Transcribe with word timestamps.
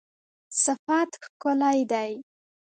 صفت 0.63 1.09
ښکلی 1.23 1.79
دی 1.91 2.11